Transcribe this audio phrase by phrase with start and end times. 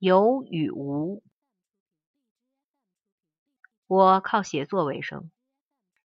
[0.00, 1.22] 有与无。
[3.86, 5.30] 我靠写作为生，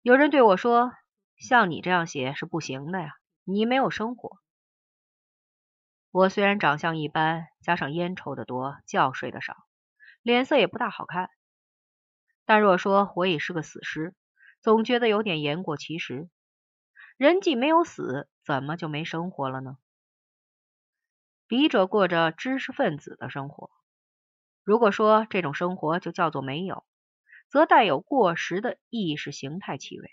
[0.01, 0.91] 有人对我说
[1.39, 3.13] ：“像你这样写是不行的呀，
[3.45, 4.39] 你没有生活。”
[6.11, 9.55] 我虽然长相一般，加上烟抽的多，觉睡得少，
[10.21, 11.29] 脸色也不大好看，
[12.43, 14.13] 但若说我已是个死尸，
[14.59, 16.29] 总觉得有点言过其实。
[17.15, 19.77] 人既没有死，怎么就没生活了呢？
[21.47, 23.71] 笔者过着知识分子的生活，
[24.65, 26.83] 如果说这种生活就叫做没有。
[27.47, 30.09] 则带有过时的意识形态气味。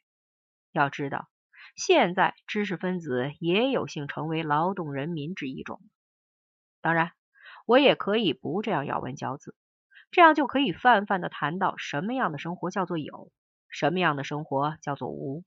[0.71, 1.29] 要知道，
[1.75, 5.81] 现在知识分子也有幸成为劳动人民之一种。
[6.83, 7.13] 当然，
[7.67, 9.57] 我也可以不这样咬文嚼字，
[10.11, 13.33] 这样就可以泛泛的谈到什么样的生活叫做有，
[13.69, 15.43] 什么样的生活叫做无。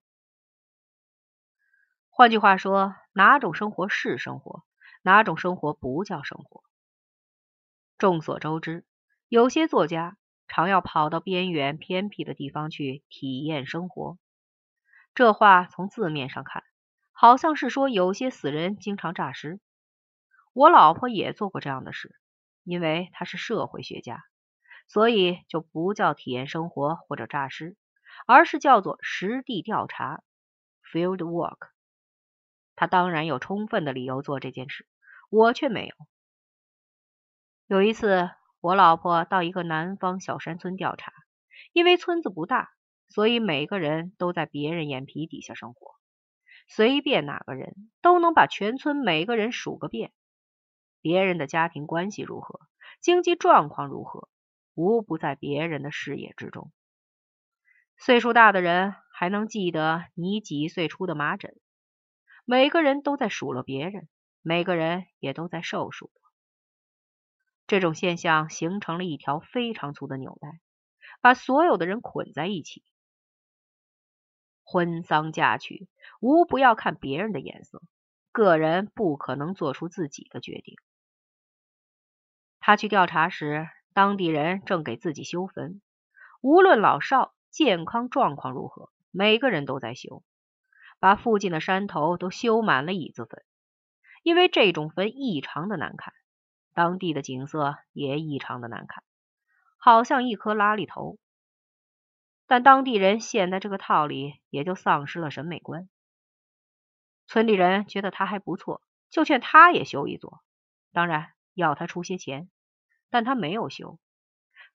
[2.09, 4.63] 换句话说，哪种生活是生活，
[5.03, 6.63] 哪种生活不叫生活。
[7.97, 8.85] 众所周知，
[9.27, 10.17] 有些作家。
[10.47, 14.19] 常要跑到边远偏僻的地方去体验生活。
[15.15, 16.63] 这话从字面上看，
[17.11, 19.59] 好像是说有些死人经常诈尸。
[20.53, 22.15] 我老婆也做过这样的事，
[22.63, 24.23] 因为她是社会学家，
[24.87, 27.75] 所以就不叫体验生活或者诈尸，
[28.27, 30.21] 而是叫做实地调查
[30.93, 31.69] （field work）。
[32.75, 34.87] 她当然有充分的理由做这件事，
[35.31, 35.95] 我却没有。
[37.65, 38.29] 有一次。
[38.65, 41.13] 我老婆到一个南方小山村调查，
[41.71, 42.71] 因为村子不大，
[43.07, 45.91] 所以每个人都在别人眼皮底下生活，
[46.67, 50.13] 随便哪个人都能把全村每个人数个遍。
[50.99, 52.59] 别人的家庭关系如何，
[53.01, 54.29] 经济状况如何，
[54.73, 56.71] 无不在别人的视野之中。
[57.99, 61.55] 岁数大的人还能记得你几岁出的麻疹，
[62.45, 64.09] 每个人都在数落别人，
[64.41, 66.11] 每个人也都在受数。
[67.67, 70.59] 这种现象形成了一条非常粗的纽带，
[71.21, 72.83] 把所有的人捆在一起。
[74.63, 75.87] 婚丧嫁娶，
[76.19, 77.81] 无不要看别人的眼色，
[78.31, 80.75] 个人不可能做出自己的决定。
[82.59, 85.81] 他去调查时，当地人正给自己修坟，
[86.41, 90.23] 无论老少，健康状况如何，每个人都在修，
[90.99, 93.43] 把附近的山头都修满了椅子坟，
[94.23, 96.13] 因为这种坟异常的难看。
[96.75, 99.03] 当地的景色也异常的难看，
[99.77, 101.17] 好像一颗拉力头。
[102.45, 105.89] 但当地人陷在这个套里，也就丧失了审美观。
[107.27, 110.43] 村里人觉得他还不错，就劝他也修一座，
[110.91, 112.49] 当然要他出些钱。
[113.09, 113.97] 但他没有修。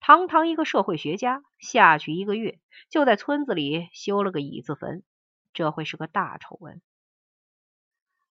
[0.00, 2.58] 堂堂一个社会学家，下去一个月
[2.88, 5.02] 就在村子里修了个椅子坟，
[5.52, 6.80] 这会是个大丑闻。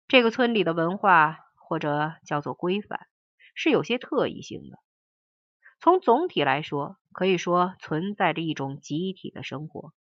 [0.07, 3.07] 这个村里的文化，或者叫做规范。
[3.57, 4.77] 是有些特异性的。
[5.79, 9.91] 从总体来说，可以说存在着一种集体的生活；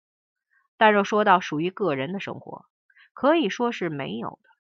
[0.77, 2.67] 但若说到属于个人的生活，
[3.15, 4.50] 可以说是没有的。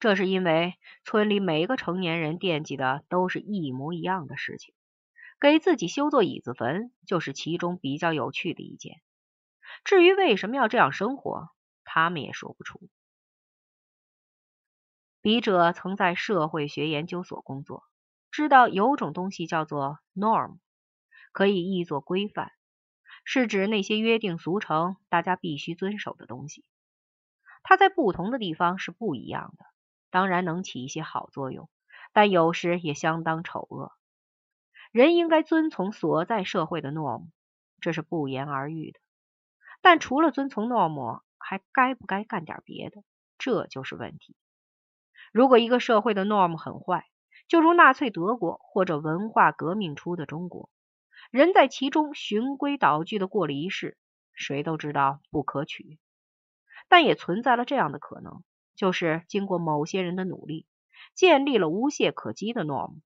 [0.00, 0.74] 这是因为
[1.04, 4.74] 村里每个成年人惦记的都是一模一样的事情，
[5.38, 9.02] 给自己修座椅子坟就是其中比较有趣的一件。
[9.84, 11.50] 至于为什么要这样生活，
[11.84, 12.88] 他们也说不出。
[15.20, 17.82] 笔者曾在社会学研究所工作，
[18.30, 20.58] 知道有种东西叫做 norm，
[21.32, 22.52] 可以译作规范，
[23.24, 26.64] 是指那些约定俗成、大家必须遵守的东西。
[27.64, 29.64] 它在不同的地方是不一样的，
[30.10, 31.68] 当然能起一些好作用，
[32.12, 33.92] 但有时也相当丑恶。
[34.92, 37.28] 人应该遵从所在社会的 norm，
[37.80, 39.00] 这是不言而喻的。
[39.82, 43.02] 但除了遵从 norm，还该不该干点别的，
[43.36, 44.36] 这就是问题。
[45.32, 47.06] 如果一个社会的 norm 很坏，
[47.46, 50.70] 就如纳粹德国或者文化革命初的中国，
[51.30, 53.96] 人在其中循规蹈矩的过了一世，
[54.34, 55.98] 谁都知道不可取。
[56.88, 58.42] 但也存在了这样的可能，
[58.74, 60.66] 就是经过某些人的努力，
[61.14, 63.00] 建立了无懈可击的 norm。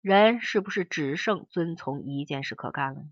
[0.00, 3.02] 人是不是只剩遵从一件事可干了？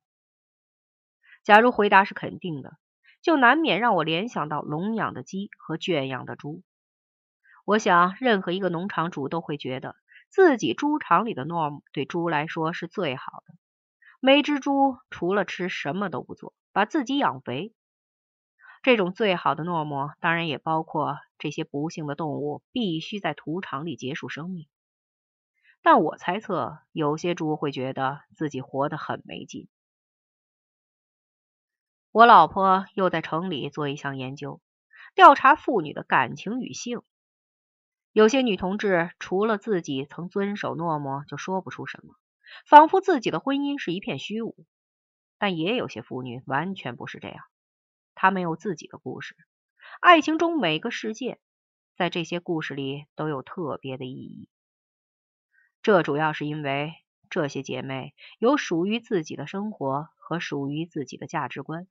[1.45, 2.79] 假如回答是肯定的，
[3.23, 6.63] 就难免让我联想到笼养的鸡和圈养的猪。
[7.65, 9.97] 我想，任何一个农场主都会觉得
[10.29, 13.55] 自己猪场里的 norm 对猪来说是最好的。
[14.21, 17.75] 每只猪除了吃什么都不做，把自己养肥。
[18.83, 24.67] 这种最好的 norm 当然也包括这些不幸的动物必须在屠场里结束生命。
[25.83, 29.69] 但我猜测，有些猪会觉得自己活得很没劲。
[32.13, 34.61] 我老婆又在城里做一项研究，
[35.15, 37.03] 调查妇女的感情与性。
[38.13, 42.15] 有些女同志除了自己曾遵守诺诺，就说不出什么，
[42.67, 44.57] 仿佛自己的婚姻是一片虚无。
[45.39, 47.45] 但也有些妇女完全不是这样，
[48.17, 49.37] 她们有自己的故事。
[50.01, 51.39] 爱情中每个事件，
[51.97, 54.49] 在这些故事里都有特别的意义。
[55.81, 56.93] 这主要是因为
[57.31, 61.87] 这些姐妹有属于自己的生活和属于自己的价值观。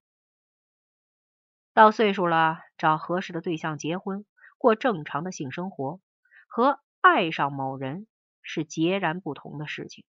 [1.74, 4.26] 到岁数了，找合适的对象结婚，
[4.58, 6.02] 过正常的性生活。
[6.50, 8.08] 和爱上某人
[8.42, 10.04] 是截然不同的事情。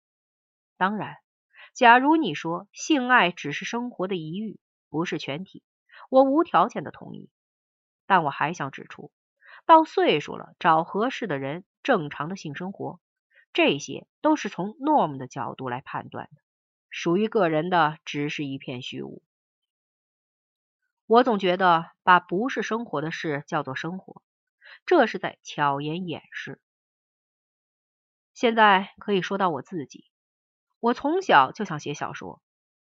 [0.77, 1.17] 当然，
[1.73, 4.57] 假如你说性爱只是生活的一域，
[4.89, 5.61] 不是全体，
[6.09, 7.29] 我无条件的同意。
[8.07, 9.11] 但我还想指出，
[9.65, 13.01] 到岁数了，找合适的人，正常的性生活，
[13.51, 16.41] 这些都是从 norm 的角度来判断的，
[16.89, 19.21] 属于个人的只是一片虚无。
[21.05, 24.23] 我总觉得把不是生活的事叫做生活。
[24.85, 26.61] 这是在巧言掩饰。
[28.33, 30.05] 现在可以说到我自己，
[30.79, 32.41] 我从小就想写小说，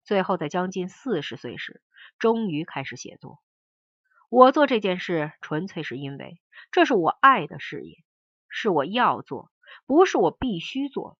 [0.03, 1.81] 最后在将近四十岁时，
[2.17, 3.39] 终于开始写作。
[4.29, 6.41] 我做这件事纯粹是因为
[6.71, 8.03] 这是我爱的事业，
[8.49, 9.51] 是我要做，
[9.85, 11.17] 不是我必须做。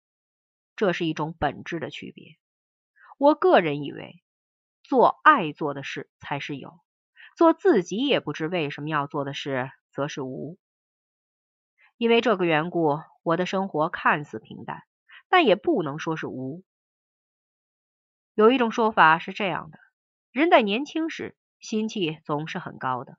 [0.75, 2.38] 这是一种本质的区别。
[3.19, 4.24] 我个人以为，
[4.81, 6.80] 做爱做的事才是有，
[7.38, 10.57] 做自己也不知为什么要做的事，则是无。
[11.97, 14.83] 因为这个缘故，我的生活看似平淡，
[15.29, 16.63] 但也不能说是无。
[18.33, 19.79] 有一种说法是这样的：
[20.31, 23.17] 人在年轻时心气总是很高的，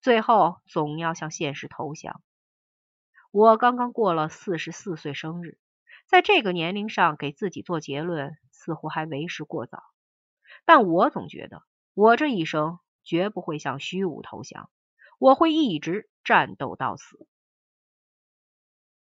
[0.00, 2.22] 最后总要向现实投降。
[3.30, 5.58] 我刚刚过了四十四岁生日，
[6.06, 9.82] 在这个年龄上给自己做结论，似乎还为时过早。
[10.64, 11.62] 但我总觉得，
[11.94, 14.68] 我这一生绝不会向虚无投降，
[15.20, 17.28] 我会一直战斗到死。